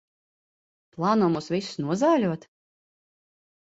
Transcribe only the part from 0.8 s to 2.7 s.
Plāno mūs visus nozāļot?